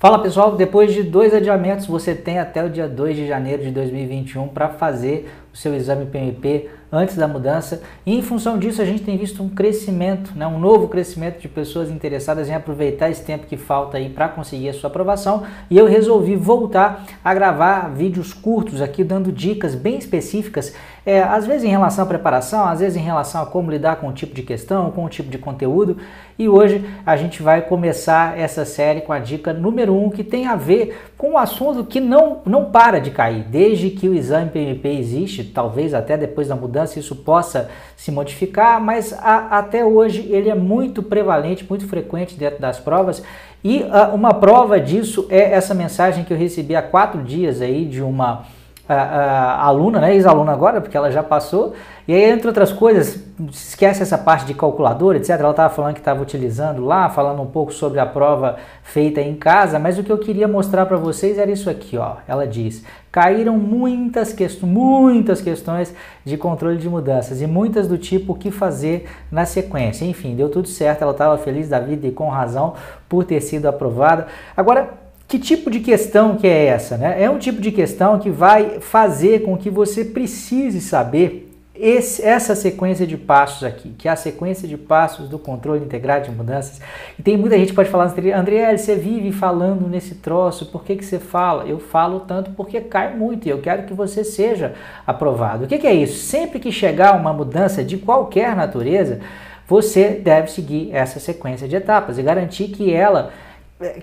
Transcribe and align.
Fala 0.00 0.20
pessoal, 0.20 0.54
depois 0.54 0.94
de 0.94 1.02
dois 1.02 1.34
adiamentos, 1.34 1.84
você 1.84 2.14
tem 2.14 2.38
até 2.38 2.64
o 2.64 2.70
dia 2.70 2.88
2 2.88 3.16
de 3.16 3.26
janeiro 3.26 3.64
de 3.64 3.72
2021 3.72 4.46
para 4.46 4.68
fazer 4.68 5.28
o 5.52 5.56
seu 5.56 5.74
exame 5.74 6.06
PMP 6.06 6.70
antes 6.90 7.16
da 7.16 7.28
mudança. 7.28 7.82
E 8.04 8.16
em 8.16 8.22
função 8.22 8.58
disso, 8.58 8.80
a 8.80 8.84
gente 8.84 9.02
tem 9.02 9.16
visto 9.16 9.42
um 9.42 9.48
crescimento, 9.48 10.32
né, 10.34 10.46
um 10.46 10.58
novo 10.58 10.88
crescimento 10.88 11.40
de 11.40 11.48
pessoas 11.48 11.90
interessadas 11.90 12.48
em 12.48 12.54
aproveitar 12.54 13.10
esse 13.10 13.22
tempo 13.22 13.46
que 13.46 13.56
falta 13.56 13.98
aí 13.98 14.08
para 14.08 14.28
conseguir 14.28 14.68
a 14.68 14.74
sua 14.74 14.88
aprovação. 14.88 15.42
E 15.70 15.76
eu 15.76 15.86
resolvi 15.86 16.36
voltar 16.36 17.04
a 17.22 17.34
gravar 17.34 17.88
vídeos 17.94 18.32
curtos 18.32 18.80
aqui, 18.80 19.04
dando 19.04 19.30
dicas 19.30 19.74
bem 19.74 19.98
específicas, 19.98 20.74
é, 21.04 21.22
às 21.22 21.46
vezes 21.46 21.64
em 21.64 21.70
relação 21.70 22.04
à 22.04 22.06
preparação, 22.06 22.66
às 22.66 22.80
vezes 22.80 22.96
em 22.96 23.02
relação 23.02 23.42
a 23.42 23.46
como 23.46 23.70
lidar 23.70 23.96
com 23.96 24.08
o 24.08 24.12
tipo 24.12 24.34
de 24.34 24.42
questão, 24.42 24.90
com 24.90 25.04
o 25.04 25.08
tipo 25.08 25.30
de 25.30 25.38
conteúdo. 25.38 25.96
E 26.38 26.48
hoje 26.48 26.84
a 27.04 27.16
gente 27.16 27.42
vai 27.42 27.62
começar 27.62 28.38
essa 28.38 28.64
série 28.64 29.00
com 29.00 29.12
a 29.12 29.18
dica 29.18 29.52
número 29.52 29.94
1, 29.94 30.04
um, 30.04 30.10
que 30.10 30.22
tem 30.22 30.46
a 30.46 30.54
ver 30.54 31.10
com 31.16 31.30
um 31.30 31.38
assunto 31.38 31.82
que 31.84 31.98
não, 31.98 32.42
não 32.44 32.66
para 32.66 33.00
de 33.00 33.10
cair. 33.10 33.42
Desde 33.42 33.90
que 33.90 34.08
o 34.08 34.14
exame 34.14 34.50
PMP 34.50 34.88
existe, 34.88 35.42
talvez 35.42 35.94
até 35.94 36.16
depois 36.16 36.48
da 36.48 36.54
mudança 36.54 36.77
isso 36.98 37.16
possa 37.16 37.70
se 37.96 38.10
modificar, 38.10 38.80
mas 38.80 39.12
a, 39.12 39.58
até 39.58 39.84
hoje 39.84 40.26
ele 40.30 40.48
é 40.48 40.54
muito 40.54 41.02
prevalente, 41.02 41.66
muito 41.68 41.86
frequente 41.88 42.36
dentro 42.36 42.60
das 42.60 42.78
provas. 42.78 43.22
E 43.62 43.84
a, 43.90 44.08
uma 44.08 44.34
prova 44.34 44.80
disso 44.80 45.26
é 45.28 45.52
essa 45.52 45.74
mensagem 45.74 46.24
que 46.24 46.32
eu 46.32 46.38
recebi 46.38 46.76
há 46.76 46.82
quatro 46.82 47.22
dias 47.22 47.60
aí 47.60 47.84
de 47.84 48.02
uma 48.02 48.44
a, 48.88 48.94
a 48.94 49.64
aluna, 49.66 50.00
né, 50.00 50.14
ex-aluna 50.14 50.52
agora, 50.52 50.80
porque 50.80 50.96
ela 50.96 51.10
já 51.10 51.22
passou, 51.22 51.74
e 52.06 52.14
aí, 52.14 52.24
entre 52.24 52.48
outras 52.48 52.72
coisas, 52.72 53.27
esquece 53.50 54.02
essa 54.02 54.18
parte 54.18 54.46
de 54.46 54.54
calculadora, 54.54 55.18
etc. 55.18 55.30
Ela 55.30 55.50
estava 55.50 55.72
falando 55.72 55.94
que 55.94 56.00
estava 56.00 56.20
utilizando 56.20 56.84
lá, 56.84 57.08
falando 57.08 57.40
um 57.40 57.46
pouco 57.46 57.72
sobre 57.72 58.00
a 58.00 58.06
prova 58.06 58.56
feita 58.82 59.20
em 59.20 59.34
casa, 59.36 59.78
mas 59.78 59.98
o 59.98 60.02
que 60.02 60.10
eu 60.10 60.18
queria 60.18 60.48
mostrar 60.48 60.86
para 60.86 60.96
vocês 60.96 61.38
era 61.38 61.50
isso 61.50 61.70
aqui, 61.70 61.96
ó. 61.96 62.16
Ela 62.26 62.46
diz: 62.46 62.84
caíram 63.12 63.56
muitas 63.56 64.32
questões, 64.32 64.72
muitas 64.72 65.40
questões 65.40 65.94
de 66.24 66.36
controle 66.36 66.78
de 66.78 66.88
mudanças 66.88 67.40
e 67.40 67.46
muitas 67.46 67.86
do 67.86 67.96
tipo 67.96 68.32
o 68.32 68.36
que 68.36 68.50
fazer 68.50 69.08
na 69.30 69.46
sequência. 69.46 70.04
Enfim, 70.04 70.34
deu 70.34 70.48
tudo 70.48 70.66
certo, 70.66 71.02
ela 71.02 71.12
estava 71.12 71.38
feliz 71.38 71.68
da 71.68 71.78
vida 71.78 72.06
e 72.06 72.10
com 72.10 72.28
razão 72.28 72.74
por 73.08 73.24
ter 73.24 73.40
sido 73.40 73.66
aprovada. 73.66 74.26
Agora, 74.56 74.90
que 75.28 75.38
tipo 75.38 75.70
de 75.70 75.80
questão 75.80 76.36
que 76.36 76.46
é 76.46 76.66
essa? 76.66 76.96
Né? 76.96 77.22
É 77.22 77.30
um 77.30 77.38
tipo 77.38 77.60
de 77.60 77.70
questão 77.70 78.18
que 78.18 78.30
vai 78.30 78.80
fazer 78.80 79.42
com 79.42 79.56
que 79.56 79.68
você 79.68 80.04
precise 80.04 80.80
saber 80.80 81.47
esse, 81.80 82.22
essa 82.22 82.54
sequência 82.54 83.06
de 83.06 83.16
passos 83.16 83.62
aqui, 83.62 83.90
que 83.90 84.08
é 84.08 84.10
a 84.10 84.16
sequência 84.16 84.66
de 84.66 84.76
passos 84.76 85.28
do 85.28 85.38
controle 85.38 85.84
integrado 85.84 86.28
de 86.28 86.30
mudanças. 86.34 86.80
E 87.18 87.22
tem 87.22 87.36
muita 87.36 87.56
gente 87.56 87.68
que 87.68 87.74
pode 87.74 87.88
falar, 87.88 88.12
André, 88.36 88.76
você 88.76 88.96
vive 88.96 89.30
falando 89.30 89.88
nesse 89.88 90.16
troço, 90.16 90.66
por 90.66 90.84
que, 90.84 90.96
que 90.96 91.04
você 91.04 91.18
fala? 91.18 91.64
Eu 91.66 91.78
falo 91.78 92.20
tanto 92.20 92.50
porque 92.50 92.80
cai 92.80 93.14
muito 93.14 93.46
e 93.46 93.50
eu 93.50 93.60
quero 93.60 93.84
que 93.84 93.94
você 93.94 94.24
seja 94.24 94.74
aprovado. 95.06 95.64
O 95.64 95.68
que, 95.68 95.78
que 95.78 95.86
é 95.86 95.94
isso? 95.94 96.18
Sempre 96.18 96.58
que 96.58 96.72
chegar 96.72 97.14
uma 97.14 97.32
mudança 97.32 97.84
de 97.84 97.96
qualquer 97.96 98.56
natureza, 98.56 99.20
você 99.66 100.10
deve 100.10 100.50
seguir 100.50 100.90
essa 100.92 101.20
sequência 101.20 101.68
de 101.68 101.76
etapas 101.76 102.18
e 102.18 102.22
garantir 102.22 102.68
que 102.68 102.92
ela 102.92 103.30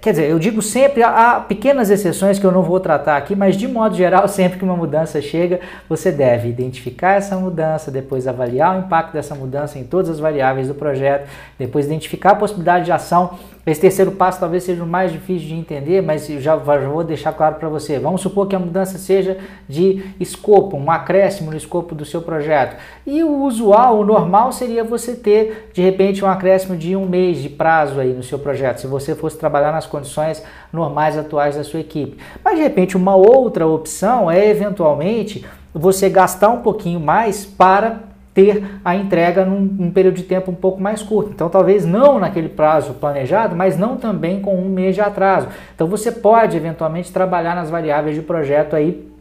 quer 0.01 0.11
dizer, 0.11 0.29
eu 0.29 0.39
digo 0.39 0.61
sempre, 0.61 1.03
há 1.03 1.43
pequenas 1.45 1.89
exceções 1.89 2.39
que 2.39 2.45
eu 2.45 2.51
não 2.51 2.61
vou 2.61 2.79
tratar 2.79 3.17
aqui, 3.17 3.35
mas 3.35 3.57
de 3.57 3.67
modo 3.67 3.95
geral, 3.95 4.27
sempre 4.29 4.57
que 4.57 4.63
uma 4.63 4.75
mudança 4.75 5.21
chega, 5.21 5.59
você 5.89 6.11
deve 6.11 6.47
identificar 6.47 7.15
essa 7.15 7.35
mudança, 7.35 7.91
depois 7.91 8.27
avaliar 8.27 8.75
o 8.75 8.79
impacto 8.79 9.13
dessa 9.13 9.35
mudança 9.35 9.77
em 9.77 9.83
todas 9.83 10.09
as 10.09 10.19
variáveis 10.19 10.67
do 10.69 10.73
projeto, 10.73 11.29
depois 11.59 11.85
identificar 11.85 12.31
a 12.31 12.35
possibilidade 12.35 12.85
de 12.85 12.91
ação 12.91 13.37
esse 13.65 13.81
terceiro 13.81 14.11
passo 14.11 14.39
talvez 14.39 14.63
seja 14.63 14.83
o 14.83 14.87
mais 14.87 15.11
difícil 15.11 15.47
de 15.47 15.55
entender, 15.55 15.99
mas 15.99 16.27
já, 16.27 16.39
já 16.39 16.55
vou 16.55 17.03
deixar 17.03 17.33
claro 17.33 17.55
para 17.55 17.67
você. 17.67 17.97
Vamos 17.97 18.21
supor 18.21 18.47
que 18.47 18.55
a 18.55 18.59
mudança 18.59 18.99
seja 18.99 19.39
de 19.67 20.05
escopo, 20.19 20.77
um 20.77 20.91
acréscimo 20.91 21.49
no 21.49 21.57
escopo 21.57 21.95
do 21.95 22.05
seu 22.05 22.21
projeto. 22.21 22.77
E 23.07 23.23
o 23.23 23.43
usual, 23.43 23.99
o 23.99 24.05
normal 24.05 24.51
seria 24.51 24.83
você 24.83 25.15
ter, 25.15 25.71
de 25.73 25.81
repente, 25.81 26.23
um 26.23 26.29
acréscimo 26.29 26.77
de 26.77 26.95
um 26.95 27.07
mês 27.07 27.39
de 27.39 27.49
prazo 27.49 27.99
aí 27.99 28.13
no 28.13 28.21
seu 28.21 28.37
projeto, 28.37 28.81
se 28.81 28.87
você 28.87 29.15
fosse 29.15 29.35
trabalhar 29.35 29.64
nas 29.71 29.85
condições 29.85 30.43
normais 30.71 31.17
atuais 31.17 31.55
da 31.55 31.63
sua 31.63 31.79
equipe. 31.79 32.17
Mas, 32.43 32.57
de 32.57 32.63
repente, 32.63 32.97
uma 32.97 33.15
outra 33.15 33.65
opção 33.65 34.29
é, 34.29 34.49
eventualmente, 34.49 35.45
você 35.73 36.09
gastar 36.09 36.49
um 36.49 36.61
pouquinho 36.61 36.99
mais 36.99 37.45
para 37.45 37.99
ter 38.33 38.79
a 38.83 38.95
entrega 38.95 39.45
num, 39.45 39.61
num, 39.61 39.91
período 39.91 40.15
de 40.15 40.23
tempo 40.23 40.51
um 40.51 40.55
pouco 40.55 40.81
mais 40.81 41.01
curto. 41.01 41.31
Então, 41.31 41.47
talvez 41.47 41.85
não 41.85 42.19
naquele 42.19 42.49
prazo 42.49 42.93
planejado, 42.95 43.55
mas 43.55 43.77
não 43.77 43.95
também 43.95 44.41
com 44.41 44.55
um 44.55 44.67
mês 44.67 44.93
de 44.93 45.01
atraso. 45.01 45.47
Então, 45.73 45.87
você 45.87 46.11
pode 46.11 46.57
eventualmente 46.57 47.13
trabalhar 47.13 47.55
nas 47.55 47.69
variáveis 47.69 48.15
de 48.15 48.21
projeto 48.21 48.75
aí 48.75 49.14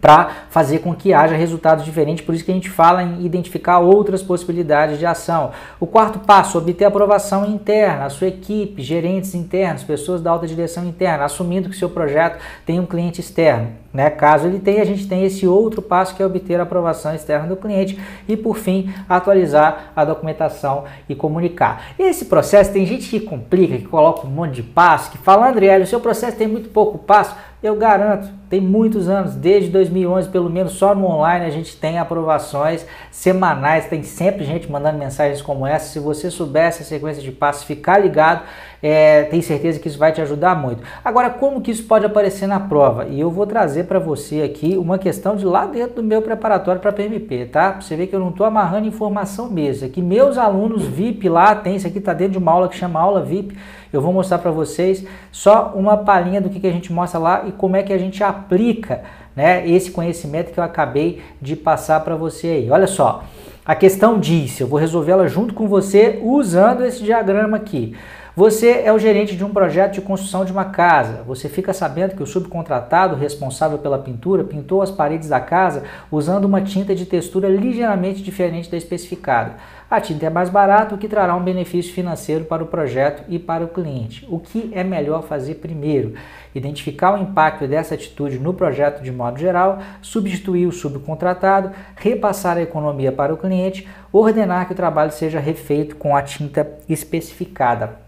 para 0.00 0.30
fazer 0.50 0.78
com 0.78 0.94
que 0.94 1.12
haja 1.12 1.36
resultados 1.36 1.84
diferentes, 1.84 2.24
por 2.24 2.34
isso 2.34 2.44
que 2.44 2.50
a 2.50 2.54
gente 2.54 2.70
fala 2.70 3.02
em 3.02 3.24
identificar 3.24 3.80
outras 3.80 4.22
possibilidades 4.22 4.98
de 4.98 5.06
ação. 5.06 5.52
O 5.78 5.86
quarto 5.86 6.18
passo, 6.18 6.58
obter 6.58 6.84
aprovação 6.84 7.46
interna, 7.46 8.06
a 8.06 8.10
sua 8.10 8.28
equipe, 8.28 8.82
gerentes 8.82 9.34
internos, 9.34 9.82
pessoas 9.82 10.20
da 10.20 10.30
alta 10.30 10.46
direção 10.46 10.84
interna, 10.86 11.24
assumindo 11.24 11.68
que 11.68 11.76
seu 11.76 11.90
projeto 11.90 12.38
tem 12.64 12.80
um 12.80 12.86
cliente 12.86 13.20
externo. 13.20 13.84
Né? 13.92 14.10
Caso 14.10 14.48
ele 14.48 14.58
tenha, 14.58 14.82
a 14.82 14.86
gente 14.86 15.06
tem 15.06 15.24
esse 15.24 15.46
outro 15.46 15.80
passo 15.80 16.16
que 16.16 16.22
é 16.22 16.26
obter 16.26 16.58
a 16.58 16.64
aprovação 16.64 17.14
externa 17.14 17.46
do 17.46 17.54
cliente 17.54 17.96
e, 18.26 18.36
por 18.36 18.56
fim, 18.56 18.92
atualizar 19.08 19.92
a 19.94 20.04
documentação 20.04 20.84
e 21.08 21.14
comunicar. 21.14 21.94
Esse 21.96 22.24
processo 22.24 22.72
tem 22.72 22.84
gente 22.84 23.08
que 23.08 23.20
complica, 23.20 23.78
que 23.78 23.86
coloca 23.86 24.26
um 24.26 24.30
monte 24.30 24.54
de 24.54 24.62
passo, 24.64 25.12
que 25.12 25.18
fala, 25.18 25.48
André, 25.48 25.78
o 25.78 25.86
seu 25.86 26.00
processo 26.00 26.36
tem 26.36 26.48
muito 26.48 26.70
pouco 26.70 26.98
passo. 26.98 27.36
Eu 27.64 27.76
garanto, 27.76 28.28
tem 28.50 28.60
muitos 28.60 29.08
anos, 29.08 29.34
desde 29.34 29.70
2011, 29.70 30.28
pelo 30.28 30.50
menos 30.50 30.74
só 30.74 30.94
no 30.94 31.06
online 31.06 31.46
a 31.46 31.50
gente 31.50 31.74
tem 31.78 31.98
aprovações 31.98 32.84
semanais, 33.10 33.86
tem 33.86 34.02
sempre 34.02 34.44
gente 34.44 34.70
mandando 34.70 34.98
mensagens 34.98 35.40
como 35.40 35.66
essa. 35.66 35.86
Se 35.86 35.98
você 35.98 36.30
soubesse 36.30 36.82
a 36.82 36.84
sequência 36.84 37.22
de 37.22 37.32
passos, 37.32 37.64
ficar 37.64 37.96
ligado, 37.96 38.42
é, 38.82 39.22
tem 39.22 39.40
certeza 39.40 39.80
que 39.80 39.88
isso 39.88 39.98
vai 39.98 40.12
te 40.12 40.20
ajudar 40.20 40.54
muito. 40.54 40.82
Agora, 41.02 41.30
como 41.30 41.62
que 41.62 41.70
isso 41.70 41.84
pode 41.84 42.04
aparecer 42.04 42.46
na 42.46 42.60
prova? 42.60 43.06
E 43.06 43.18
eu 43.18 43.30
vou 43.30 43.46
trazer 43.46 43.84
para 43.84 43.98
você 43.98 44.42
aqui 44.42 44.76
uma 44.76 44.98
questão 44.98 45.34
de 45.34 45.46
lá 45.46 45.64
dentro 45.64 45.94
do 45.94 46.02
meu 46.02 46.20
preparatório 46.20 46.82
para 46.82 46.92
PMP, 46.92 47.46
tá? 47.46 47.80
Você 47.80 47.96
ver 47.96 48.08
que 48.08 48.14
eu 48.14 48.20
não 48.20 48.28
estou 48.28 48.44
amarrando 48.44 48.86
informação 48.86 49.48
mesmo. 49.48 49.86
Aqui 49.86 50.02
meus 50.02 50.36
alunos 50.36 50.82
VIP 50.82 51.30
lá, 51.30 51.54
tem 51.54 51.76
isso 51.76 51.86
aqui 51.86 51.96
está 51.96 52.12
dentro 52.12 52.32
de 52.32 52.38
uma 52.38 52.52
aula 52.52 52.68
que 52.68 52.76
chama 52.76 53.00
aula 53.00 53.22
VIP. 53.22 53.56
Eu 53.96 54.02
vou 54.02 54.12
mostrar 54.12 54.38
para 54.38 54.50
vocês 54.50 55.04
só 55.30 55.72
uma 55.74 55.96
palhinha 55.96 56.40
do 56.40 56.50
que, 56.50 56.60
que 56.60 56.66
a 56.66 56.72
gente 56.72 56.92
mostra 56.92 57.18
lá 57.18 57.44
e 57.46 57.52
como 57.52 57.76
é 57.76 57.82
que 57.82 57.92
a 57.92 57.98
gente 57.98 58.22
aplica 58.22 59.02
né, 59.34 59.68
esse 59.68 59.90
conhecimento 59.90 60.52
que 60.52 60.58
eu 60.58 60.64
acabei 60.64 61.22
de 61.40 61.56
passar 61.56 62.00
para 62.00 62.16
você 62.16 62.48
aí. 62.48 62.70
Olha 62.70 62.86
só, 62.86 63.24
a 63.64 63.74
questão 63.74 64.20
diz, 64.20 64.60
eu 64.60 64.66
vou 64.66 64.78
resolvê-la 64.78 65.26
junto 65.26 65.54
com 65.54 65.66
você 65.66 66.20
usando 66.22 66.84
esse 66.84 67.02
diagrama 67.02 67.56
aqui. 67.56 67.96
Você 68.36 68.82
é 68.84 68.92
o 68.92 68.98
gerente 68.98 69.36
de 69.36 69.44
um 69.44 69.52
projeto 69.52 69.92
de 69.92 70.00
construção 70.00 70.44
de 70.44 70.50
uma 70.50 70.64
casa. 70.64 71.22
Você 71.22 71.48
fica 71.48 71.72
sabendo 71.72 72.16
que 72.16 72.22
o 72.22 72.26
subcontratado 72.26 73.14
responsável 73.14 73.78
pela 73.78 73.96
pintura 73.96 74.42
pintou 74.42 74.82
as 74.82 74.90
paredes 74.90 75.28
da 75.28 75.38
casa 75.38 75.84
usando 76.10 76.44
uma 76.44 76.60
tinta 76.60 76.96
de 76.96 77.06
textura 77.06 77.48
ligeiramente 77.48 78.24
diferente 78.24 78.68
da 78.68 78.76
especificada. 78.76 79.54
A 79.88 80.00
tinta 80.00 80.26
é 80.26 80.30
mais 80.30 80.50
barata, 80.50 80.96
o 80.96 80.98
que 80.98 81.06
trará 81.06 81.36
um 81.36 81.44
benefício 81.44 81.94
financeiro 81.94 82.44
para 82.44 82.60
o 82.60 82.66
projeto 82.66 83.22
e 83.28 83.38
para 83.38 83.62
o 83.62 83.68
cliente. 83.68 84.26
O 84.28 84.40
que 84.40 84.68
é 84.74 84.82
melhor 84.82 85.22
fazer 85.22 85.54
primeiro? 85.54 86.14
Identificar 86.52 87.14
o 87.14 87.22
impacto 87.22 87.68
dessa 87.68 87.94
atitude 87.94 88.40
no 88.40 88.52
projeto 88.52 89.00
de 89.00 89.12
modo 89.12 89.38
geral, 89.38 89.78
substituir 90.02 90.66
o 90.66 90.72
subcontratado, 90.72 91.70
repassar 91.94 92.56
a 92.56 92.62
economia 92.62 93.12
para 93.12 93.32
o 93.32 93.36
cliente, 93.36 93.86
ordenar 94.12 94.66
que 94.66 94.72
o 94.72 94.76
trabalho 94.76 95.12
seja 95.12 95.38
refeito 95.38 95.94
com 95.94 96.16
a 96.16 96.22
tinta 96.22 96.68
especificada. 96.88 98.02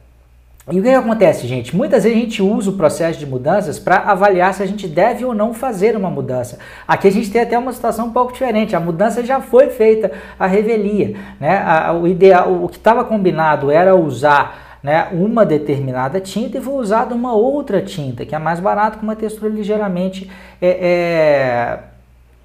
E 0.69 0.81
o 0.81 0.83
que, 0.83 0.89
acontece, 0.89 1.47
gente? 1.47 1.77
Muitas 1.77 2.03
vezes 2.03 2.19
a 2.19 2.21
gente 2.21 2.43
usa 2.43 2.71
o 2.71 2.73
processo 2.73 3.21
de 3.21 3.25
mudanças 3.25 3.79
para 3.79 3.99
avaliar 3.99 4.53
se 4.53 4.65
a 4.65 4.67
gente 4.67 4.89
deve 4.89 5.25
ou 5.25 5.33
não 5.33 5.55
fazer 5.55 5.97
uma 5.97 6.11
mudança. 6.11 6.59
Aqui 6.89 7.07
a 7.07 7.13
gente 7.13 7.31
tem 7.31 7.41
até 7.41 7.57
uma 7.57 7.73
situação 7.73 8.07
um 8.07 8.13
pouco 8.13 8.33
diferente. 8.33 8.75
A 8.75 8.81
mudança 8.81 9.25
já 9.25 9.41
foi 9.41 9.71
feita, 9.71 10.11
a 10.37 10.45
revelia. 10.45 11.15
Né? 11.39 11.57
A, 11.57 11.93
o, 11.93 12.09
ideal, 12.09 12.65
o 12.65 12.69
que 12.69 12.79
estava 12.79 13.05
combinado 13.05 13.71
era 13.71 13.95
usar 13.95 14.81
né, 14.83 15.07
uma 15.13 15.47
determinada 15.47 16.21
tinta 16.21 16.59
e 16.59 16.61
foi 16.61 16.75
usada 16.75 17.15
uma 17.15 17.33
outra 17.33 17.81
tinta, 17.81 18.27
que 18.27 18.35
é 18.35 18.39
mais 18.39 18.59
barata, 18.59 18.99
com 18.99 19.05
uma 19.05 19.15
textura 19.15 19.53
ligeiramente 19.53 20.29
é, 20.61 20.69
é, 20.69 21.79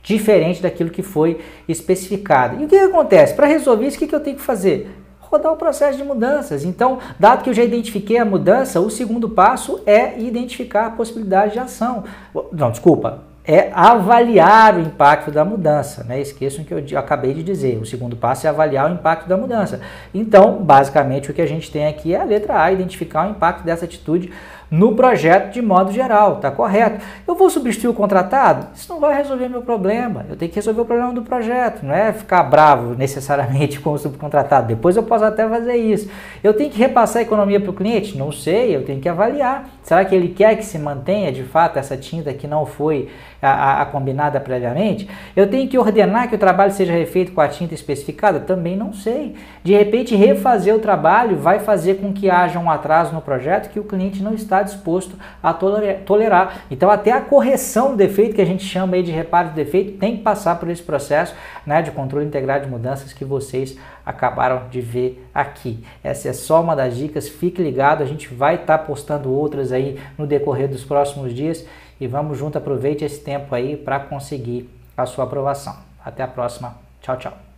diferente 0.03 0.61
daquilo 0.61 0.91
que 0.91 1.01
foi 1.01 1.41
especificado. 1.67 2.61
E 2.61 2.65
o 2.65 2.67
que, 2.67 2.77
que 2.77 2.85
acontece? 2.85 3.33
Para 3.33 3.47
resolver 3.47 3.87
isso, 3.87 3.97
o 3.97 3.99
que, 3.99 4.07
que 4.07 4.15
eu 4.15 4.19
tenho 4.19 4.35
que 4.35 4.43
fazer? 4.43 5.00
Rodar 5.31 5.53
o 5.53 5.57
processo 5.57 5.97
de 5.97 6.03
mudanças. 6.03 6.65
Então, 6.65 6.99
dado 7.17 7.43
que 7.43 7.49
eu 7.49 7.53
já 7.53 7.63
identifiquei 7.63 8.17
a 8.17 8.25
mudança, 8.25 8.81
o 8.81 8.89
segundo 8.89 9.29
passo 9.29 9.81
é 9.85 10.19
identificar 10.19 10.87
a 10.87 10.89
possibilidade 10.91 11.53
de 11.53 11.59
ação. 11.59 12.03
Não, 12.51 12.69
desculpa. 12.69 13.30
É 13.43 13.71
avaliar 13.73 14.75
o 14.75 14.81
impacto 14.81 15.31
da 15.31 15.43
mudança. 15.43 16.03
Né? 16.03 16.21
Esqueçam 16.21 16.63
que 16.63 16.73
eu 16.73 16.99
acabei 16.99 17.33
de 17.33 17.43
dizer. 17.43 17.77
O 17.77 17.85
segundo 17.85 18.15
passo 18.15 18.45
é 18.45 18.49
avaliar 18.49 18.89
o 18.89 18.93
impacto 18.93 19.27
da 19.27 19.35
mudança. 19.35 19.81
Então, 20.13 20.61
basicamente, 20.61 21.31
o 21.31 21.33
que 21.33 21.41
a 21.41 21.47
gente 21.47 21.71
tem 21.71 21.87
aqui 21.87 22.13
é 22.13 22.21
a 22.21 22.23
letra 22.23 22.61
A, 22.61 22.71
identificar 22.71 23.27
o 23.27 23.31
impacto 23.31 23.63
dessa 23.63 23.85
atitude 23.85 24.31
no 24.71 24.95
projeto 24.95 25.51
de 25.51 25.61
modo 25.61 25.91
geral, 25.91 26.37
tá 26.37 26.49
correto? 26.49 27.03
Eu 27.27 27.35
vou 27.35 27.49
substituir 27.49 27.89
o 27.89 27.93
contratado? 27.93 28.67
Isso 28.73 28.91
não 28.91 29.01
vai 29.01 29.13
resolver 29.17 29.49
meu 29.49 29.61
problema. 29.61 30.25
Eu 30.29 30.37
tenho 30.37 30.49
que 30.49 30.55
resolver 30.55 30.79
o 30.79 30.85
problema 30.85 31.11
do 31.11 31.23
projeto, 31.23 31.85
não 31.85 31.93
é 31.93 32.13
ficar 32.13 32.41
bravo 32.43 32.95
necessariamente 32.95 33.81
com 33.81 33.91
o 33.91 33.97
subcontratado. 33.97 34.67
Depois 34.67 34.95
eu 34.95 35.03
posso 35.03 35.25
até 35.25 35.47
fazer 35.47 35.75
isso. 35.75 36.09
Eu 36.41 36.53
tenho 36.53 36.69
que 36.69 36.79
repassar 36.79 37.19
a 37.19 37.23
economia 37.23 37.59
para 37.59 37.69
o 37.69 37.73
cliente? 37.73 38.17
Não 38.17 38.31
sei, 38.31 38.73
eu 38.73 38.85
tenho 38.85 39.01
que 39.01 39.09
avaliar. 39.09 39.69
Será 39.83 40.05
que 40.05 40.15
ele 40.15 40.29
quer 40.29 40.55
que 40.55 40.63
se 40.63 40.79
mantenha 40.79 41.33
de 41.33 41.43
fato 41.43 41.77
essa 41.77 41.97
tinta 41.97 42.33
que 42.33 42.47
não 42.47 42.65
foi 42.65 43.09
a, 43.41 43.81
a 43.81 43.85
combinada 43.85 44.39
previamente? 44.39 45.09
Eu 45.35 45.49
tenho 45.49 45.67
que 45.67 45.77
ordenar 45.77 46.29
que 46.29 46.35
o 46.35 46.37
trabalho 46.37 46.71
seja 46.71 46.93
refeito 46.93 47.31
com 47.31 47.41
a 47.41 47.47
tinta 47.47 47.73
especificada? 47.73 48.39
Também 48.39 48.75
não 48.75 48.93
sei. 48.93 49.35
De 49.63 49.73
repente, 49.73 50.15
refazer 50.15 50.75
o 50.75 50.79
trabalho 50.79 51.37
vai 51.37 51.59
fazer 51.59 51.95
com 51.95 52.13
que 52.13 52.29
haja 52.29 52.59
um 52.59 52.69
atraso 52.69 53.13
no 53.13 53.21
projeto 53.21 53.69
que 53.69 53.79
o 53.79 53.83
cliente 53.83 54.21
não 54.21 54.33
está 54.33 54.61
disposto 54.61 55.15
a 55.41 55.53
tolerar. 55.53 56.65
Então, 56.69 56.89
até 56.89 57.11
a 57.11 57.21
correção 57.21 57.91
do 57.91 57.97
defeito, 57.97 58.35
que 58.35 58.41
a 58.41 58.45
gente 58.45 58.63
chama 58.63 58.95
aí 58.95 59.03
de 59.03 59.11
reparo 59.11 59.49
de 59.49 59.55
defeito, 59.55 59.97
tem 59.97 60.17
que 60.17 60.23
passar 60.23 60.59
por 60.59 60.69
esse 60.69 60.83
processo 60.83 61.33
né, 61.65 61.81
de 61.81 61.91
controle 61.91 62.25
integrado 62.25 62.65
de 62.65 62.71
mudanças 62.71 63.13
que 63.13 63.25
vocês 63.25 63.77
acabaram 64.05 64.63
de 64.69 64.81
ver 64.81 65.27
aqui. 65.33 65.83
Essa 66.03 66.29
é 66.29 66.33
só 66.33 66.61
uma 66.61 66.75
das 66.75 66.95
dicas, 66.95 67.29
fique 67.29 67.61
ligado, 67.61 68.01
a 68.03 68.05
gente 68.05 68.33
vai 68.33 68.55
estar 68.55 68.77
tá 68.77 68.83
postando 68.83 69.31
outras 69.31 69.71
aí 69.71 69.99
no 70.17 70.25
decorrer 70.25 70.67
dos 70.67 70.83
próximos 70.83 71.33
dias 71.33 71.65
e 72.01 72.07
vamos 72.07 72.35
junto, 72.39 72.57
aproveite 72.57 73.05
esse 73.05 73.21
tempo 73.21 73.53
aí 73.53 73.77
para 73.77 73.99
conseguir 73.99 74.67
a 74.97 75.05
sua 75.05 75.25
aprovação. 75.25 75.77
Até 76.03 76.23
a 76.23 76.27
próxima, 76.27 76.75
tchau, 76.99 77.15
tchau. 77.15 77.50